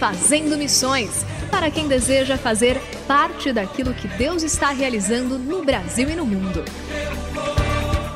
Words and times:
Fazendo 0.00 0.56
Missões 0.56 1.26
para 1.50 1.70
quem 1.70 1.86
deseja 1.86 2.38
fazer 2.38 2.80
parte 3.06 3.52
daquilo 3.52 3.92
que 3.92 4.08
Deus 4.08 4.42
está 4.42 4.70
realizando 4.70 5.38
no 5.38 5.62
Brasil 5.62 6.08
e 6.08 6.16
no 6.16 6.24
mundo. 6.24 6.64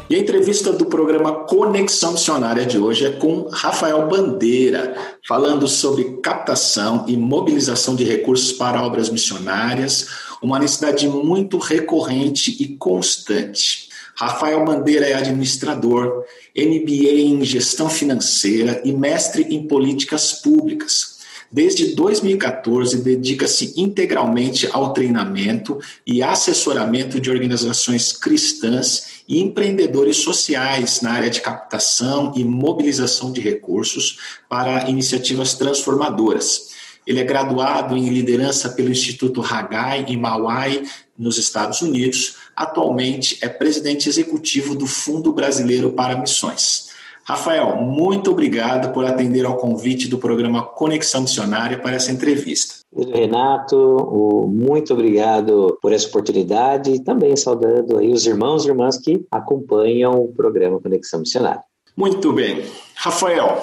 E 0.08 0.14
a 0.14 0.18
entrevista 0.18 0.72
do 0.72 0.86
programa 0.86 1.44
Conexão 1.44 2.12
Missionária 2.12 2.64
de 2.64 2.78
hoje 2.78 3.04
é 3.04 3.10
com 3.10 3.48
Rafael 3.52 4.08
Bandeira, 4.08 4.96
falando 5.28 5.68
sobre 5.68 6.20
captação 6.22 7.04
e 7.06 7.18
mobilização 7.18 7.94
de 7.94 8.02
recursos 8.02 8.50
para 8.52 8.82
obras 8.82 9.10
missionárias, 9.10 10.08
uma 10.40 10.58
necessidade 10.58 11.06
muito 11.06 11.58
recorrente 11.58 12.56
e 12.62 12.68
constante. 12.78 13.90
Rafael 14.14 14.64
Bandeira 14.64 15.06
é 15.06 15.12
administrador, 15.12 16.24
MBA 16.56 17.20
em 17.20 17.44
gestão 17.44 17.90
financeira 17.90 18.80
e 18.86 18.92
mestre 18.92 19.42
em 19.50 19.66
políticas 19.68 20.32
públicas. 20.32 21.13
Desde 21.54 21.94
2014, 21.94 22.96
dedica-se 22.96 23.74
integralmente 23.80 24.68
ao 24.72 24.92
treinamento 24.92 25.78
e 26.04 26.20
assessoramento 26.20 27.20
de 27.20 27.30
organizações 27.30 28.10
cristãs 28.10 29.22
e 29.28 29.40
empreendedores 29.40 30.16
sociais 30.16 31.00
na 31.00 31.12
área 31.12 31.30
de 31.30 31.40
captação 31.40 32.32
e 32.34 32.42
mobilização 32.42 33.30
de 33.30 33.40
recursos 33.40 34.18
para 34.48 34.90
iniciativas 34.90 35.54
transformadoras. 35.54 36.70
Ele 37.06 37.20
é 37.20 37.24
graduado 37.24 37.96
em 37.96 38.08
liderança 38.08 38.70
pelo 38.70 38.90
Instituto 38.90 39.40
Haggai 39.40 40.06
em 40.08 40.16
Mauai, 40.16 40.82
nos 41.16 41.38
Estados 41.38 41.80
Unidos. 41.82 42.34
Atualmente 42.56 43.38
é 43.40 43.48
presidente 43.48 44.08
executivo 44.08 44.74
do 44.74 44.88
Fundo 44.88 45.32
Brasileiro 45.32 45.92
para 45.92 46.18
Missões. 46.18 46.93
Rafael, 47.26 47.76
muito 47.76 48.30
obrigado 48.30 48.92
por 48.92 49.04
atender 49.06 49.46
ao 49.46 49.56
convite 49.56 50.08
do 50.08 50.18
programa 50.18 50.62
Conexão 50.62 51.22
Missionária 51.22 51.78
para 51.78 51.96
essa 51.96 52.12
entrevista. 52.12 52.84
Renato, 52.94 54.46
muito 54.48 54.92
obrigado 54.92 55.78
por 55.80 55.92
essa 55.92 56.06
oportunidade 56.06 56.90
e 56.90 57.00
também 57.02 57.34
saudando 57.34 57.98
aí 57.98 58.12
os 58.12 58.26
irmãos 58.26 58.64
e 58.64 58.68
irmãs 58.68 58.98
que 58.98 59.24
acompanham 59.30 60.22
o 60.22 60.28
programa 60.28 60.78
Conexão 60.78 61.20
Missionária. 61.20 61.62
Muito 61.96 62.30
bem. 62.32 62.62
Rafael, 62.94 63.58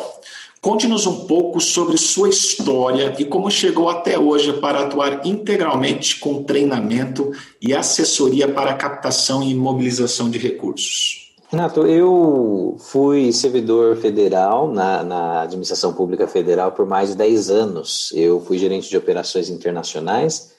conte-nos 0.59 1.05
um 1.05 1.27
pouco 1.27 1.61
sobre 1.61 1.97
sua 1.97 2.29
história 2.29 3.13
e 3.19 3.25
como 3.25 3.51
chegou 3.51 3.89
até 3.89 4.17
hoje 4.17 4.53
para 4.53 4.81
atuar 4.81 5.25
integralmente 5.25 6.19
com 6.19 6.43
treinamento 6.43 7.31
e 7.61 7.73
assessoria 7.75 8.47
para 8.47 8.73
captação 8.73 9.43
e 9.43 9.53
mobilização 9.53 10.31
de 10.31 10.39
recursos. 10.39 11.30
Renato, 11.51 11.85
eu 11.85 12.77
fui 12.79 13.33
servidor 13.33 13.97
federal 13.97 14.71
na, 14.71 15.03
na, 15.03 15.41
administração 15.41 15.91
pública 15.91 16.25
federal 16.25 16.71
por 16.71 16.85
mais 16.85 17.09
de 17.09 17.17
10 17.17 17.49
anos. 17.49 18.09
Eu 18.15 18.39
fui 18.39 18.57
gerente 18.57 18.89
de 18.89 18.95
operações 18.95 19.49
internacionais 19.49 20.53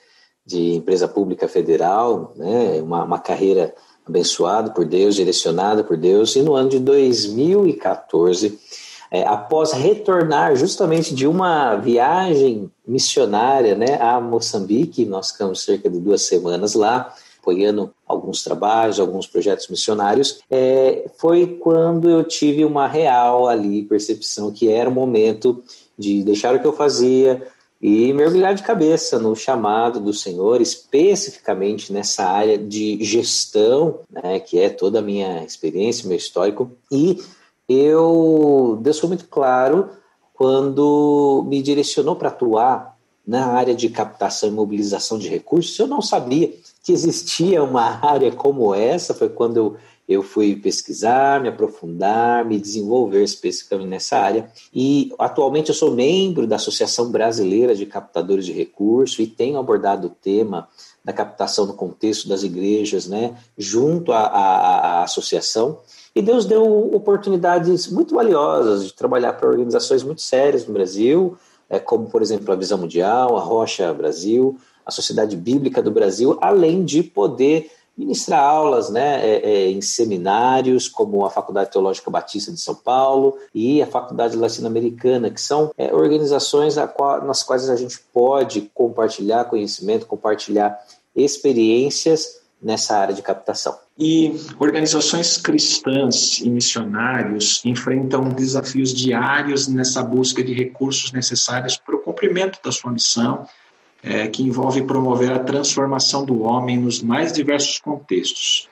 de 0.44 0.74
empresa 0.74 1.08
pública 1.08 1.48
federal, 1.48 2.34
né, 2.36 2.82
uma, 2.82 3.04
uma 3.04 3.18
carreira 3.18 3.74
abençoada 4.06 4.70
por 4.70 4.84
Deus, 4.84 5.14
direcionada 5.14 5.82
por 5.82 5.96
Deus. 5.96 6.36
E 6.36 6.42
no 6.42 6.54
ano 6.54 6.68
de 6.68 6.78
2014, 6.78 8.58
é, 9.10 9.26
após 9.26 9.72
retornar 9.72 10.54
justamente 10.56 11.14
de 11.14 11.26
uma 11.26 11.74
viagem 11.74 12.70
missionária 12.86 13.74
né, 13.74 13.98
a 13.98 14.20
Moçambique, 14.20 15.06
nós 15.06 15.30
ficamos 15.30 15.62
cerca 15.62 15.88
de 15.88 15.98
duas 15.98 16.20
semanas 16.20 16.74
lá, 16.74 17.14
apoiando 17.42 17.92
alguns 18.06 18.44
trabalhos, 18.44 19.00
alguns 19.00 19.26
projetos 19.26 19.66
missionários, 19.66 20.40
é, 20.48 21.10
foi 21.18 21.58
quando 21.60 22.08
eu 22.08 22.22
tive 22.22 22.64
uma 22.64 22.86
real 22.86 23.48
ali 23.48 23.82
percepção 23.82 24.52
que 24.52 24.70
era 24.70 24.88
o 24.88 24.92
momento 24.92 25.62
de 25.98 26.22
deixar 26.22 26.54
o 26.54 26.60
que 26.60 26.66
eu 26.66 26.72
fazia 26.72 27.42
e 27.80 28.12
mergulhar 28.12 28.54
de 28.54 28.62
cabeça 28.62 29.18
no 29.18 29.34
chamado 29.34 29.98
do 29.98 30.14
Senhor, 30.14 30.60
especificamente 30.60 31.92
nessa 31.92 32.24
área 32.24 32.56
de 32.56 33.02
gestão, 33.02 33.98
né, 34.08 34.38
que 34.38 34.60
é 34.60 34.70
toda 34.70 35.00
a 35.00 35.02
minha 35.02 35.42
experiência, 35.42 36.06
meu 36.06 36.16
histórico, 36.16 36.70
e 36.92 37.20
eu 37.68 38.78
Deus 38.80 39.00
foi 39.00 39.08
muito 39.08 39.26
claro 39.26 39.90
quando 40.32 41.44
me 41.48 41.60
direcionou 41.60 42.14
para 42.14 42.28
atuar 42.28 42.96
na 43.26 43.46
área 43.46 43.74
de 43.74 43.88
captação 43.88 44.48
e 44.48 44.52
mobilização 44.52 45.18
de 45.18 45.28
recursos. 45.28 45.78
Eu 45.78 45.86
não 45.86 46.02
sabia 46.02 46.52
que 46.82 46.92
existia 46.92 47.62
uma 47.62 48.04
área 48.04 48.32
como 48.32 48.74
essa, 48.74 49.14
foi 49.14 49.28
quando 49.28 49.56
eu, 49.56 49.76
eu 50.08 50.22
fui 50.22 50.56
pesquisar, 50.56 51.40
me 51.40 51.48
aprofundar, 51.48 52.44
me 52.44 52.58
desenvolver 52.58 53.22
especificamente 53.22 53.88
nessa 53.88 54.18
área. 54.18 54.50
E 54.74 55.12
atualmente 55.18 55.68
eu 55.68 55.74
sou 55.74 55.92
membro 55.92 56.46
da 56.46 56.56
Associação 56.56 57.10
Brasileira 57.10 57.74
de 57.74 57.86
Captadores 57.86 58.44
de 58.44 58.52
Recursos 58.52 59.18
e 59.20 59.26
tenho 59.26 59.58
abordado 59.58 60.08
o 60.08 60.10
tema 60.10 60.68
da 61.04 61.12
captação 61.12 61.66
no 61.66 61.74
contexto 61.74 62.28
das 62.28 62.42
igrejas, 62.42 63.06
né, 63.06 63.36
junto 63.56 64.12
à, 64.12 64.20
à, 64.20 64.76
à 65.00 65.02
associação. 65.04 65.78
E 66.14 66.20
Deus 66.20 66.44
deu 66.44 66.94
oportunidades 66.94 67.88
muito 67.88 68.14
valiosas 68.14 68.84
de 68.86 68.92
trabalhar 68.92 69.32
para 69.34 69.48
organizações 69.48 70.02
muito 70.02 70.20
sérias 70.20 70.66
no 70.66 70.74
Brasil, 70.74 71.36
é, 71.70 71.78
como, 71.78 72.06
por 72.10 72.20
exemplo, 72.20 72.52
a 72.52 72.56
Visão 72.56 72.76
Mundial, 72.76 73.36
a 73.36 73.40
Rocha 73.40 73.94
Brasil, 73.94 74.58
a 74.84 74.90
Sociedade 74.90 75.36
Bíblica 75.36 75.82
do 75.82 75.90
Brasil, 75.90 76.38
além 76.40 76.84
de 76.84 77.02
poder 77.02 77.70
ministrar 77.96 78.42
aulas 78.42 78.90
né, 78.90 79.20
é, 79.24 79.50
é, 79.50 79.70
em 79.70 79.80
seminários, 79.80 80.88
como 80.88 81.24
a 81.24 81.30
Faculdade 81.30 81.70
Teológica 81.70 82.10
Batista 82.10 82.50
de 82.50 82.60
São 82.60 82.74
Paulo 82.74 83.36
e 83.54 83.82
a 83.82 83.86
Faculdade 83.86 84.36
Latino-Americana, 84.36 85.30
que 85.30 85.40
são 85.40 85.70
é, 85.76 85.92
organizações 85.94 86.76
qual, 86.94 87.24
nas 87.24 87.42
quais 87.42 87.68
a 87.68 87.76
gente 87.76 88.00
pode 88.12 88.70
compartilhar 88.74 89.44
conhecimento, 89.44 90.06
compartilhar 90.06 90.78
experiências 91.14 92.40
nessa 92.62 92.96
área 92.96 93.14
de 93.14 93.20
captação. 93.20 93.76
E 93.98 94.40
organizações 94.58 95.36
cristãs 95.36 96.38
e 96.40 96.48
missionários 96.48 97.60
enfrentam 97.64 98.28
desafios 98.30 98.94
diários 98.94 99.68
nessa 99.68 100.02
busca 100.02 100.42
de 100.42 100.54
recursos 100.54 101.12
necessários 101.12 101.76
para 101.76 101.96
o 101.96 101.98
cumprimento 101.98 102.58
da 102.64 102.72
sua 102.72 102.90
missão 102.90 103.46
é, 104.02 104.26
que 104.26 104.42
envolve 104.42 104.82
promover 104.82 105.30
a 105.32 105.38
transformação 105.38 106.24
do 106.24 106.42
homem 106.42 106.78
nos 106.78 107.02
mais 107.02 107.32
diversos 107.32 107.78
contextos. 107.78 108.68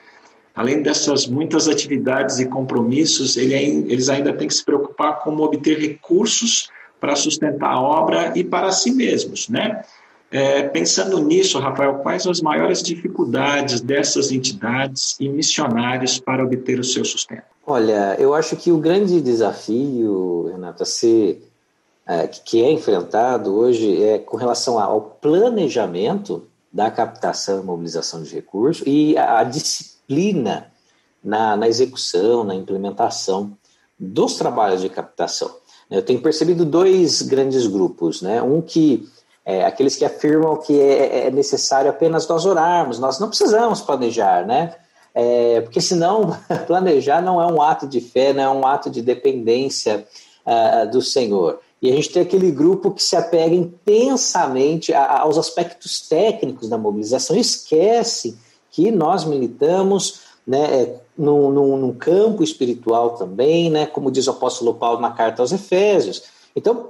Além 0.54 0.82
dessas 0.82 1.26
muitas 1.26 1.68
atividades 1.68 2.38
e 2.40 2.46
compromissos, 2.46 3.36
ele, 3.36 3.54
eles 3.54 4.08
ainda 4.08 4.32
têm 4.32 4.48
que 4.48 4.54
se 4.54 4.64
preocupar 4.64 5.20
com 5.20 5.36
obter 5.36 5.78
recursos 5.78 6.68
para 7.00 7.14
sustentar 7.16 7.70
a 7.70 7.80
obra 7.80 8.32
e 8.36 8.44
para 8.44 8.70
si 8.72 8.90
mesmos, 8.90 9.48
né? 9.48 9.82
É, 10.32 10.62
pensando 10.62 11.20
nisso, 11.20 11.58
Rafael, 11.58 11.94
quais 11.96 12.24
as 12.24 12.40
maiores 12.40 12.82
dificuldades 12.82 13.80
dessas 13.80 14.30
entidades 14.30 15.16
e 15.18 15.28
missionários 15.28 16.20
para 16.20 16.44
obter 16.44 16.78
o 16.78 16.84
seu 16.84 17.04
sustento? 17.04 17.42
Olha, 17.66 18.14
eu 18.18 18.32
acho 18.32 18.56
que 18.56 18.70
o 18.70 18.78
grande 18.78 19.20
desafio, 19.20 20.50
Renato, 20.52 20.84
a 20.84 20.86
ser, 20.86 21.42
que 22.44 22.62
é 22.62 22.70
enfrentado 22.70 23.54
hoje 23.54 24.02
é 24.02 24.18
com 24.18 24.36
relação 24.36 24.78
ao 24.78 25.00
planejamento 25.00 26.46
da 26.72 26.90
captação 26.90 27.60
e 27.60 27.64
mobilização 27.64 28.22
de 28.22 28.34
recursos 28.34 28.82
e 28.86 29.16
a, 29.16 29.38
a 29.38 29.44
disciplina 29.44 30.70
na, 31.22 31.56
na 31.56 31.68
execução, 31.68 32.44
na 32.44 32.54
implementação 32.54 33.56
dos 33.98 34.36
trabalhos 34.36 34.80
de 34.80 34.88
captação. 34.88 35.50
Eu 35.90 36.02
tenho 36.02 36.20
percebido 36.20 36.64
dois 36.64 37.22
grandes 37.22 37.66
grupos, 37.66 38.22
né? 38.22 38.40
Um 38.40 38.62
que 38.62 39.08
é, 39.44 39.64
aqueles 39.64 39.96
que 39.96 40.04
afirmam 40.04 40.56
que 40.56 40.78
é, 40.78 41.26
é, 41.26 41.30
necessário 41.30 41.90
apenas 41.90 42.28
nós 42.28 42.46
orarmos, 42.46 42.98
nós 42.98 43.18
não 43.18 43.28
precisamos 43.28 43.80
planejar, 43.80 44.46
né? 44.46 44.76
É, 45.12 45.60
porque 45.62 45.80
senão 45.80 46.36
planejar 46.66 47.20
não 47.20 47.42
é 47.42 47.46
um 47.52 47.60
ato 47.60 47.86
de 47.86 48.00
fé, 48.00 48.32
não 48.32 48.42
é 48.42 48.50
um 48.50 48.66
ato 48.66 48.88
de 48.88 49.02
dependência 49.02 50.06
uh, 50.46 50.88
do 50.90 51.02
Senhor. 51.02 51.60
E 51.82 51.90
a 51.90 51.94
gente 51.94 52.10
tem 52.10 52.22
aquele 52.22 52.50
grupo 52.50 52.90
que 52.90 53.02
se 53.02 53.16
apega 53.16 53.54
intensamente 53.54 54.92
aos 54.92 55.38
aspectos 55.38 56.06
técnicos 56.06 56.68
da 56.68 56.76
mobilização, 56.76 57.36
esquece 57.36 58.36
que 58.70 58.90
nós 58.90 59.24
militamos 59.24 60.20
né, 60.46 60.82
é, 60.82 61.00
num, 61.16 61.50
num, 61.50 61.76
num 61.76 61.92
campo 61.92 62.42
espiritual 62.42 63.10
também, 63.16 63.70
né, 63.70 63.86
como 63.86 64.10
diz 64.10 64.26
o 64.26 64.30
apóstolo 64.30 64.74
Paulo 64.74 65.00
na 65.00 65.10
carta 65.10 65.42
aos 65.42 65.52
Efésios. 65.52 66.22
Então, 66.54 66.88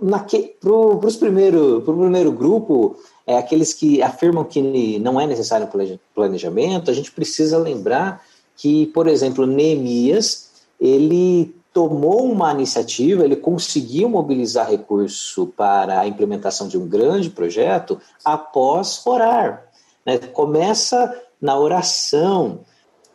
para 0.61 0.73
o 0.73 0.99
primeiro, 1.19 1.83
primeiro 1.83 2.33
grupo, 2.33 2.97
é, 3.27 3.37
aqueles 3.37 3.73
que 3.73 4.03
afirmam 4.03 4.43
que 4.43 4.99
não 4.99 5.21
é 5.21 5.27
necessário 5.27 5.69
planejamento, 6.15 6.91
a 6.91 6.95
gente 6.95 7.13
precisa 7.13 7.59
lembrar 7.59 8.25
que, 8.57 8.87
por 8.89 9.07
exemplo, 9.07 9.47
Neemias, 9.47 10.51
ele 10.81 11.55
tomou 11.72 12.25
uma 12.25 12.52
iniciativa, 12.52 13.25
ele 13.25 13.37
conseguiu 13.37 14.08
mobilizar 14.08 14.69
recurso 14.69 15.46
para 15.56 16.00
a 16.00 16.06
implementação 16.06 16.67
de 16.67 16.76
um 16.76 16.88
grande 16.88 17.31
projeto 17.31 18.00
após 18.25 19.05
orar. 19.06 19.67
Né? 20.05 20.19
Começa 20.19 21.14
na 21.40 21.58
oração, 21.58 22.61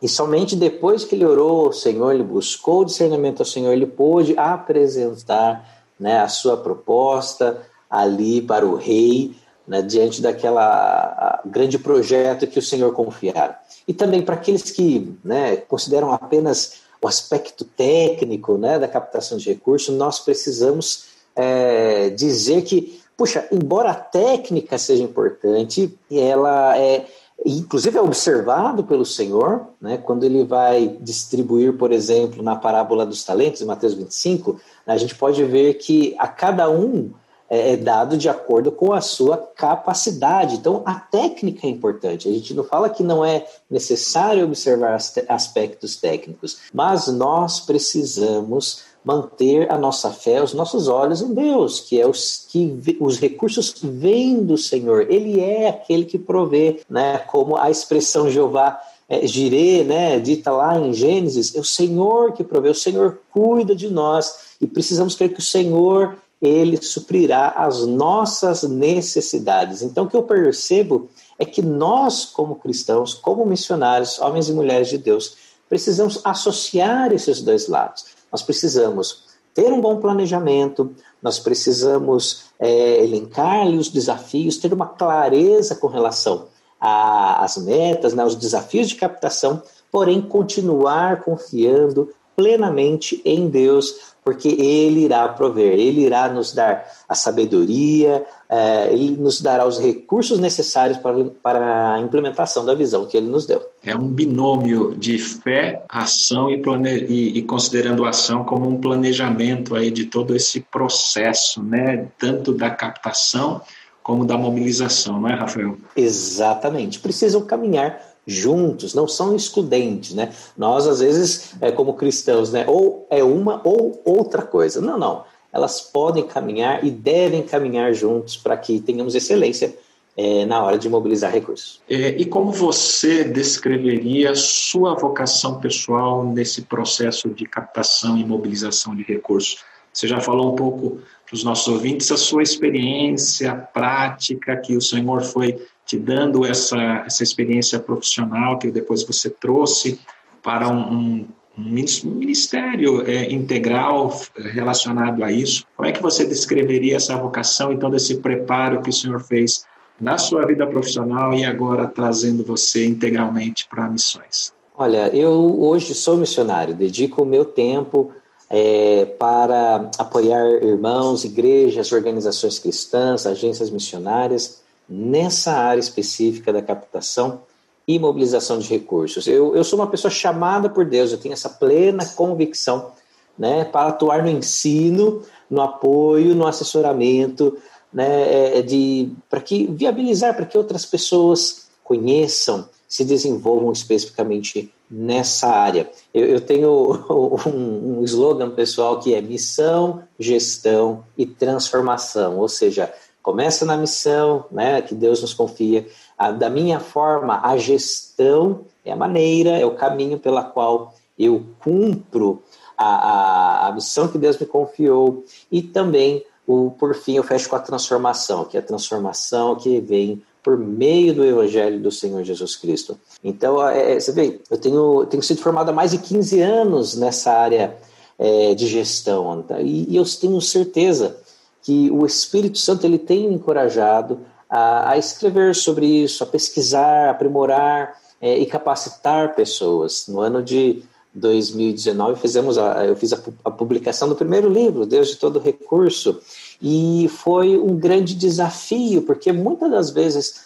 e 0.00 0.08
somente 0.08 0.56
depois 0.56 1.04
que 1.04 1.14
ele 1.14 1.24
orou 1.24 1.66
ao 1.66 1.72
Senhor, 1.72 2.12
ele 2.12 2.22
buscou 2.22 2.80
o 2.80 2.84
discernimento 2.84 3.40
ao 3.40 3.46
Senhor, 3.46 3.72
ele 3.72 3.86
pôde 3.86 4.34
apresentar 4.36 5.68
né, 5.98 6.20
a 6.20 6.28
sua 6.28 6.56
proposta 6.56 7.62
ali 7.88 8.42
para 8.42 8.66
o 8.66 8.74
rei, 8.74 9.34
né, 9.66 9.82
diante 9.82 10.20
daquela 10.20 11.40
grande 11.44 11.78
projeto 11.78 12.46
que 12.46 12.58
o 12.58 12.62
Senhor 12.62 12.92
confiara. 12.92 13.58
E 13.86 13.94
também 13.94 14.22
para 14.22 14.34
aqueles 14.34 14.70
que 14.70 15.16
né, 15.24 15.56
consideram 15.56 16.12
apenas 16.12 16.85
aspecto 17.06 17.64
técnico 17.64 18.56
né, 18.56 18.78
da 18.78 18.88
captação 18.88 19.38
de 19.38 19.48
recursos, 19.48 19.94
nós 19.96 20.18
precisamos 20.18 21.06
é, 21.34 22.10
dizer 22.10 22.62
que, 22.62 23.00
puxa, 23.16 23.46
embora 23.52 23.90
a 23.90 23.94
técnica 23.94 24.78
seja 24.78 25.02
importante, 25.02 25.96
ela 26.10 26.78
é 26.78 27.06
inclusive 27.44 27.98
é 27.98 28.00
observado 28.00 28.82
pelo 28.82 29.04
Senhor, 29.04 29.66
né, 29.80 29.98
quando 29.98 30.24
ele 30.24 30.44
vai 30.44 30.96
distribuir, 31.00 31.76
por 31.76 31.92
exemplo, 31.92 32.42
na 32.42 32.56
parábola 32.56 33.04
dos 33.04 33.24
talentos, 33.24 33.60
em 33.60 33.66
Mateus 33.66 33.94
25, 33.94 34.52
né, 34.86 34.94
a 34.94 34.96
gente 34.96 35.14
pode 35.14 35.44
ver 35.44 35.74
que 35.74 36.14
a 36.18 36.26
cada 36.26 36.70
um 36.70 37.10
é, 37.48 37.72
é 37.72 37.76
dado 37.76 38.16
de 38.16 38.28
acordo 38.28 38.70
com 38.72 38.92
a 38.92 39.00
sua 39.00 39.36
capacidade. 39.36 40.56
Então, 40.56 40.82
a 40.84 40.94
técnica 40.94 41.66
é 41.66 41.70
importante. 41.70 42.28
A 42.28 42.32
gente 42.32 42.54
não 42.54 42.64
fala 42.64 42.90
que 42.90 43.02
não 43.02 43.24
é 43.24 43.46
necessário 43.70 44.44
observar 44.44 44.98
aspectos 45.28 45.96
técnicos, 45.96 46.58
mas 46.72 47.06
nós 47.08 47.60
precisamos 47.60 48.84
manter 49.04 49.70
a 49.70 49.78
nossa 49.78 50.10
fé, 50.10 50.42
os 50.42 50.52
nossos 50.52 50.88
olhos 50.88 51.22
em 51.22 51.32
Deus, 51.32 51.78
que 51.78 52.00
é 52.00 52.04
os 52.04 52.44
que 52.48 52.96
os 53.00 53.20
recursos 53.20 53.72
vêm 53.80 54.42
do 54.42 54.58
Senhor. 54.58 55.06
Ele 55.08 55.40
é 55.40 55.68
aquele 55.68 56.04
que 56.04 56.18
provê, 56.18 56.80
né? 56.90 57.18
Como 57.18 57.56
a 57.56 57.70
expressão 57.70 58.28
Jeová 58.28 58.80
é, 59.08 59.24
Jirê, 59.24 59.84
né, 59.84 60.18
dita 60.18 60.50
lá 60.50 60.76
em 60.78 60.92
Gênesis, 60.92 61.54
é 61.54 61.60
o 61.60 61.64
Senhor 61.64 62.32
que 62.32 62.42
provê, 62.42 62.68
o 62.68 62.74
Senhor 62.74 63.20
cuida 63.30 63.74
de 63.74 63.88
nós 63.88 64.56
e 64.60 64.66
precisamos 64.66 65.14
crer 65.14 65.32
que 65.32 65.38
o 65.38 65.44
Senhor 65.44 66.16
ele 66.40 66.80
suprirá 66.80 67.48
as 67.56 67.86
nossas 67.86 68.62
necessidades. 68.62 69.82
Então, 69.82 70.04
o 70.04 70.08
que 70.08 70.16
eu 70.16 70.22
percebo 70.22 71.08
é 71.38 71.44
que 71.44 71.62
nós, 71.62 72.24
como 72.24 72.56
cristãos, 72.56 73.14
como 73.14 73.46
missionários, 73.46 74.18
homens 74.20 74.48
e 74.48 74.52
mulheres 74.52 74.88
de 74.88 74.98
Deus, 74.98 75.36
precisamos 75.68 76.20
associar 76.24 77.12
esses 77.12 77.40
dois 77.40 77.68
lados. 77.68 78.04
Nós 78.30 78.42
precisamos 78.42 79.24
ter 79.54 79.72
um 79.72 79.80
bom 79.80 79.98
planejamento, 79.98 80.94
nós 81.22 81.38
precisamos 81.38 82.44
é, 82.58 83.02
elencar 83.02 83.66
os 83.68 83.88
desafios, 83.88 84.58
ter 84.58 84.72
uma 84.72 84.86
clareza 84.86 85.74
com 85.74 85.86
relação 85.86 86.48
às 86.78 87.56
metas, 87.56 88.12
né, 88.12 88.22
os 88.24 88.36
desafios 88.36 88.88
de 88.88 88.96
captação, 88.96 89.62
porém 89.90 90.20
continuar 90.20 91.22
confiando 91.22 92.12
plenamente 92.36 93.20
em 93.24 93.48
Deus, 93.48 94.14
porque 94.22 94.48
Ele 94.48 95.04
irá 95.04 95.26
prover, 95.28 95.72
Ele 95.72 96.02
irá 96.02 96.28
nos 96.28 96.52
dar 96.52 96.84
a 97.08 97.14
sabedoria, 97.14 98.24
é, 98.48 98.92
Ele 98.92 99.16
nos 99.16 99.40
dará 99.40 99.66
os 99.66 99.78
recursos 99.78 100.38
necessários 100.38 100.98
para, 100.98 101.24
para 101.42 101.94
a 101.94 102.00
implementação 102.00 102.64
da 102.64 102.74
visão 102.74 103.06
que 103.06 103.16
Ele 103.16 103.28
nos 103.28 103.46
deu. 103.46 103.62
É 103.82 103.96
um 103.96 104.06
binômio 104.06 104.94
de 104.94 105.18
fé, 105.18 105.82
ação 105.88 106.50
e, 106.50 106.58
plane... 106.58 107.06
e, 107.08 107.38
e 107.38 107.42
considerando 107.42 108.04
a 108.04 108.10
ação 108.10 108.44
como 108.44 108.68
um 108.68 108.80
planejamento 108.80 109.74
aí 109.74 109.90
de 109.90 110.04
todo 110.04 110.36
esse 110.36 110.60
processo, 110.60 111.62
né? 111.62 112.08
tanto 112.18 112.52
da 112.52 112.68
captação 112.70 113.62
como 114.02 114.24
da 114.24 114.38
mobilização, 114.38 115.20
não 115.20 115.28
é, 115.28 115.34
Rafael? 115.34 115.76
Exatamente. 115.96 117.00
Precisam 117.00 117.40
caminhar 117.42 118.15
juntos, 118.26 118.94
não 118.94 119.06
são 119.06 119.36
excludentes, 119.36 120.14
né? 120.14 120.32
Nós, 120.56 120.86
às 120.86 121.00
vezes, 121.00 121.54
é, 121.60 121.70
como 121.70 121.94
cristãos, 121.94 122.52
né? 122.52 122.64
Ou 122.66 123.06
é 123.08 123.22
uma 123.22 123.60
ou 123.64 124.02
outra 124.04 124.42
coisa. 124.42 124.80
Não, 124.80 124.98
não. 124.98 125.24
Elas 125.52 125.80
podem 125.80 126.26
caminhar 126.26 126.84
e 126.84 126.90
devem 126.90 127.42
caminhar 127.42 127.94
juntos 127.94 128.36
para 128.36 128.56
que 128.56 128.80
tenhamos 128.80 129.14
excelência 129.14 129.74
é, 130.16 130.44
na 130.44 130.62
hora 130.62 130.78
de 130.78 130.88
mobilizar 130.88 131.32
recursos. 131.32 131.80
É, 131.88 132.08
e 132.08 132.24
como 132.24 132.50
você 132.50 133.22
descreveria 133.22 134.34
sua 134.34 134.94
vocação 134.94 135.60
pessoal 135.60 136.24
nesse 136.24 136.62
processo 136.62 137.28
de 137.28 137.44
captação 137.44 138.16
e 138.16 138.24
mobilização 138.24 138.96
de 138.96 139.02
recursos? 139.02 139.58
Você 139.92 140.08
já 140.08 140.20
falou 140.20 140.52
um 140.52 140.56
pouco 140.56 140.98
para 141.24 141.34
os 141.34 141.42
nossos 141.42 141.68
ouvintes 141.68 142.10
a 142.10 142.16
sua 142.16 142.42
experiência 142.42 143.54
prática 143.72 144.56
que 144.56 144.76
o 144.76 144.80
Senhor 144.80 145.22
foi 145.22 145.66
te 145.86 145.96
dando 145.96 146.44
essa, 146.44 147.04
essa 147.06 147.22
experiência 147.22 147.78
profissional 147.78 148.58
que 148.58 148.70
depois 148.72 149.04
você 149.04 149.30
trouxe 149.30 150.00
para 150.42 150.68
um, 150.68 151.28
um 151.56 151.64
ministério 152.04 153.08
é, 153.08 153.32
integral 153.32 154.12
relacionado 154.36 155.22
a 155.22 155.30
isso. 155.30 155.64
Como 155.76 155.88
é 155.88 155.92
que 155.92 156.02
você 156.02 156.26
descreveria 156.26 156.96
essa 156.96 157.16
vocação 157.16 157.72
e 157.72 157.78
todo 157.78 157.94
esse 157.94 158.16
preparo 158.16 158.82
que 158.82 158.90
o 158.90 158.92
senhor 158.92 159.20
fez 159.22 159.64
na 159.98 160.18
sua 160.18 160.44
vida 160.44 160.66
profissional 160.66 161.32
e 161.32 161.44
agora 161.44 161.86
trazendo 161.86 162.44
você 162.44 162.84
integralmente 162.84 163.66
para 163.70 163.88
missões? 163.88 164.52
Olha, 164.76 165.08
eu 165.16 165.58
hoje 165.62 165.94
sou 165.94 166.18
missionário, 166.18 166.74
dedico 166.74 167.22
o 167.22 167.26
meu 167.26 167.44
tempo 167.44 168.12
é, 168.50 169.06
para 169.18 169.88
apoiar 169.98 170.44
irmãos, 170.62 171.24
igrejas, 171.24 171.92
organizações 171.92 172.58
cristãs, 172.58 173.24
agências 173.24 173.70
missionárias 173.70 174.65
nessa 174.88 175.52
área 175.52 175.80
específica 175.80 176.52
da 176.52 176.62
captação 176.62 177.42
e 177.86 177.98
mobilização 177.98 178.58
de 178.58 178.68
recursos. 178.68 179.26
Eu, 179.26 179.54
eu 179.54 179.62
sou 179.62 179.78
uma 179.78 179.86
pessoa 179.86 180.10
chamada 180.10 180.68
por 180.68 180.84
Deus, 180.84 181.12
eu 181.12 181.18
tenho 181.18 181.32
essa 181.32 181.48
plena 181.48 182.04
convicção 182.04 182.90
né, 183.38 183.64
para 183.64 183.88
atuar 183.88 184.22
no 184.22 184.30
ensino, 184.30 185.22
no 185.48 185.60
apoio, 185.60 186.34
no 186.34 186.46
assessoramento, 186.46 187.56
né, 187.92 188.22
é, 188.22 188.58
é 188.58 188.62
de 188.62 189.10
para 189.28 189.40
que 189.40 189.66
viabilizar 189.66 190.34
para 190.34 190.46
que 190.46 190.58
outras 190.58 190.84
pessoas 190.84 191.66
conheçam, 191.84 192.68
se 192.88 193.04
desenvolvam 193.04 193.72
especificamente 193.72 194.72
nessa 194.90 195.48
área. 195.48 195.90
Eu, 196.12 196.26
eu 196.26 196.40
tenho 196.40 196.70
um, 197.46 197.98
um 198.00 198.04
slogan 198.04 198.50
pessoal 198.50 198.98
que 199.00 199.14
é 199.14 199.20
missão, 199.20 200.02
gestão 200.18 201.04
e 201.16 201.26
transformação, 201.26 202.38
ou 202.38 202.48
seja, 202.48 202.92
começa 203.26 203.64
na 203.64 203.76
missão, 203.76 204.44
né, 204.52 204.80
que 204.80 204.94
Deus 204.94 205.20
nos 205.20 205.34
confia. 205.34 205.84
A, 206.16 206.30
da 206.30 206.48
minha 206.48 206.78
forma, 206.78 207.40
a 207.42 207.56
gestão 207.56 208.60
é 208.84 208.92
a 208.92 208.96
maneira, 208.96 209.58
é 209.58 209.66
o 209.66 209.74
caminho 209.74 210.16
pela 210.16 210.44
qual 210.44 210.94
eu 211.18 211.44
cumpro 211.58 212.40
a, 212.78 212.84
a, 212.86 213.66
a 213.66 213.72
missão 213.72 214.06
que 214.06 214.16
Deus 214.16 214.38
me 214.38 214.46
confiou 214.46 215.24
e 215.50 215.60
também 215.60 216.24
o 216.46 216.70
por 216.78 216.94
fim 216.94 217.16
eu 217.16 217.24
fecho 217.24 217.48
com 217.48 217.56
a 217.56 217.58
transformação, 217.58 218.44
que 218.44 218.56
é 218.56 218.60
a 218.60 218.62
transformação 218.62 219.56
que 219.56 219.80
vem 219.80 220.22
por 220.40 220.56
meio 220.56 221.12
do 221.12 221.24
Evangelho 221.24 221.80
do 221.80 221.90
Senhor 221.90 222.22
Jesus 222.22 222.54
Cristo. 222.54 222.96
Então, 223.24 223.68
é, 223.68 223.94
é 223.94 223.98
você 223.98 224.12
vê, 224.12 224.40
eu 224.48 224.56
tenho, 224.56 225.04
tenho 225.06 225.22
sido 225.24 225.42
formado 225.42 225.70
há 225.70 225.72
mais 225.72 225.90
de 225.90 225.98
15 225.98 226.40
anos 226.40 226.94
nessa 226.94 227.32
área 227.32 227.76
é, 228.16 228.54
de 228.54 228.68
gestão, 228.68 229.42
tá? 229.42 229.60
e, 229.60 229.84
e, 229.88 229.96
eu 229.96 230.04
tenho 230.04 230.40
certeza 230.40 231.25
que 231.66 231.90
o 231.90 232.06
Espírito 232.06 232.58
Santo 232.58 232.86
ele 232.86 232.96
tem 232.96 233.26
encorajado 233.26 234.20
a, 234.48 234.92
a 234.92 234.96
escrever 234.96 235.52
sobre 235.52 235.84
isso, 235.84 236.22
a 236.22 236.26
pesquisar, 236.26 237.10
aprimorar 237.10 237.96
é, 238.20 238.38
e 238.38 238.46
capacitar 238.46 239.34
pessoas. 239.34 240.06
No 240.06 240.20
ano 240.20 240.44
de 240.44 240.84
2019 241.12 242.20
fizemos 242.20 242.56
a, 242.56 242.86
eu 242.86 242.94
fiz 242.94 243.12
a, 243.12 243.18
a, 243.44 243.50
publicação 243.50 244.08
do 244.08 244.14
primeiro 244.14 244.48
livro, 244.48 244.86
Deus 244.86 245.08
de 245.08 245.16
todo 245.16 245.40
recurso, 245.40 246.20
e 246.62 247.10
foi 247.12 247.58
um 247.58 247.76
grande 247.76 248.14
desafio, 248.14 249.02
porque 249.02 249.32
muitas 249.32 249.68
das 249.68 249.90
vezes 249.90 250.42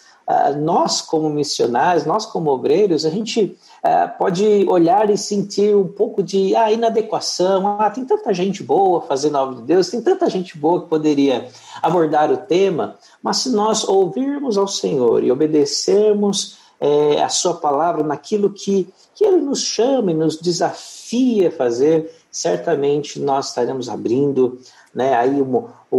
nós 0.59 1.01
como 1.01 1.29
missionários, 1.29 2.05
nós 2.05 2.25
como 2.25 2.51
obreiros, 2.51 3.05
a 3.05 3.09
gente 3.09 3.57
uh, 3.83 4.17
pode 4.17 4.65
olhar 4.69 5.09
e 5.09 5.17
sentir 5.17 5.75
um 5.75 5.87
pouco 5.87 6.23
de 6.23 6.55
ah, 6.55 6.71
inadequação, 6.71 7.77
ah, 7.79 7.89
tem 7.89 8.05
tanta 8.05 8.33
gente 8.33 8.63
boa 8.63 9.01
fazendo 9.01 9.37
a 9.37 9.43
obra 9.43 9.55
de 9.55 9.63
Deus, 9.63 9.89
tem 9.89 10.01
tanta 10.01 10.29
gente 10.29 10.57
boa 10.57 10.81
que 10.83 10.89
poderia 10.89 11.47
abordar 11.81 12.31
o 12.31 12.37
tema, 12.37 12.97
mas 13.21 13.37
se 13.37 13.49
nós 13.49 13.87
ouvirmos 13.87 14.57
ao 14.57 14.67
Senhor 14.67 15.23
e 15.23 15.31
obedecermos 15.31 16.57
é, 16.81 17.21
a 17.21 17.29
sua 17.29 17.53
palavra 17.53 18.03
naquilo 18.03 18.49
que, 18.49 18.89
que 19.13 19.23
ele 19.23 19.37
nos 19.37 19.61
chama 19.61 20.09
e 20.09 20.15
nos 20.15 20.37
desafia 20.37 21.49
a 21.49 21.51
fazer, 21.51 22.11
certamente 22.31 23.19
nós 23.19 23.49
estaremos 23.49 23.87
abrindo, 23.87 24.57
né, 24.93 25.13
aí 25.13 25.39
o, 25.39 25.69
o, 25.91 25.97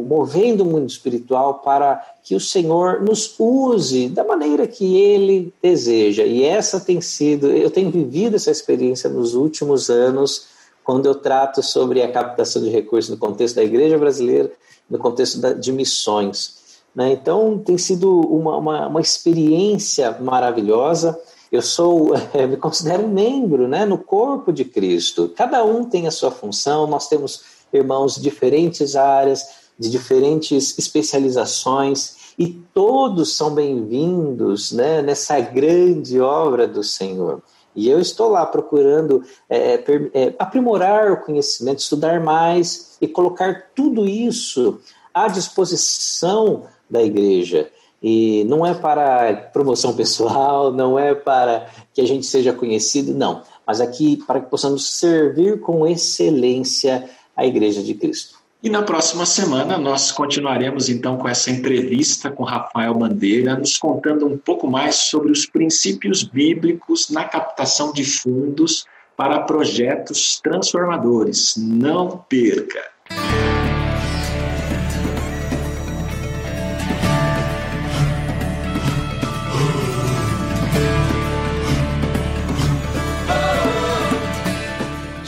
o, 0.00 0.06
movendo 0.08 0.62
o 0.62 0.66
mundo 0.66 0.88
espiritual 0.88 1.60
para 1.60 2.04
que 2.24 2.34
o 2.34 2.40
Senhor 2.40 3.00
nos 3.00 3.36
use 3.38 4.08
da 4.08 4.24
maneira 4.24 4.66
que 4.66 4.96
Ele 4.96 5.54
deseja. 5.62 6.24
E 6.24 6.42
essa 6.42 6.80
tem 6.80 7.00
sido, 7.00 7.48
eu 7.48 7.70
tenho 7.70 7.90
vivido 7.90 8.34
essa 8.34 8.50
experiência 8.50 9.08
nos 9.08 9.34
últimos 9.34 9.88
anos, 9.88 10.46
quando 10.82 11.06
eu 11.06 11.14
trato 11.14 11.62
sobre 11.62 12.02
a 12.02 12.10
captação 12.10 12.60
de 12.60 12.70
recursos 12.70 13.10
no 13.10 13.16
contexto 13.16 13.56
da 13.56 13.64
igreja 13.64 13.96
brasileira, 13.96 14.50
no 14.90 14.98
contexto 14.98 15.38
da, 15.38 15.52
de 15.52 15.72
missões. 15.72 16.63
Né? 16.94 17.12
Então, 17.12 17.58
tem 17.58 17.76
sido 17.76 18.20
uma, 18.20 18.56
uma, 18.56 18.86
uma, 18.86 19.00
experiência 19.00 20.16
maravilhosa. 20.20 21.18
Eu 21.50 21.60
sou, 21.60 22.12
é, 22.32 22.46
me 22.46 22.56
considero 22.56 23.04
um 23.04 23.08
membro 23.08 23.66
né, 23.66 23.84
no 23.84 23.98
corpo 23.98 24.52
de 24.52 24.64
Cristo. 24.64 25.32
Cada 25.36 25.64
um 25.64 25.84
tem 25.84 26.06
a 26.06 26.12
sua 26.12 26.30
função, 26.30 26.86
nós 26.86 27.08
temos 27.08 27.42
irmãos 27.72 28.14
de 28.14 28.22
diferentes 28.22 28.94
áreas, 28.94 29.64
de 29.76 29.90
diferentes 29.90 30.78
especializações, 30.78 32.34
e 32.38 32.48
todos 32.72 33.36
são 33.36 33.54
bem-vindos 33.54 34.72
né, 34.72 35.02
nessa 35.02 35.38
grande 35.40 36.20
obra 36.20 36.66
do 36.66 36.82
Senhor. 36.82 37.42
E 37.74 37.88
eu 37.88 37.98
estou 37.98 38.28
lá 38.28 38.46
procurando 38.46 39.24
é, 39.50 39.74
é, 40.14 40.34
aprimorar 40.38 41.10
o 41.10 41.16
conhecimento, 41.16 41.80
estudar 41.80 42.20
mais 42.20 42.96
e 43.00 43.08
colocar 43.08 43.70
tudo 43.74 44.06
isso 44.06 44.80
à 45.12 45.26
disposição 45.26 46.64
da 46.88 47.02
igreja. 47.02 47.68
E 48.02 48.44
não 48.44 48.66
é 48.66 48.74
para 48.74 49.34
promoção 49.52 49.94
pessoal, 49.94 50.70
não 50.74 50.98
é 50.98 51.14
para 51.14 51.66
que 51.92 52.00
a 52.00 52.06
gente 52.06 52.26
seja 52.26 52.52
conhecido, 52.52 53.14
não. 53.14 53.42
Mas 53.66 53.80
aqui 53.80 54.18
para 54.26 54.40
que 54.40 54.50
possamos 54.50 54.90
servir 54.98 55.60
com 55.60 55.86
excelência 55.86 57.08
a 57.36 57.46
Igreja 57.46 57.82
de 57.82 57.94
Cristo. 57.94 58.38
E 58.62 58.70
na 58.70 58.82
próxima 58.82 59.26
semana 59.26 59.76
nós 59.76 60.10
continuaremos 60.10 60.88
então 60.88 61.18
com 61.18 61.28
essa 61.28 61.50
entrevista 61.50 62.30
com 62.30 62.44
Rafael 62.44 62.94
Bandeira, 62.94 63.58
nos 63.58 63.76
contando 63.76 64.26
um 64.26 64.38
pouco 64.38 64.66
mais 64.66 64.94
sobre 64.96 65.30
os 65.30 65.44
princípios 65.44 66.22
bíblicos 66.22 67.10
na 67.10 67.24
captação 67.24 67.92
de 67.92 68.04
fundos 68.04 68.86
para 69.16 69.40
projetos 69.40 70.40
transformadores. 70.42 71.56
Não 71.58 72.24
perca! 72.26 72.80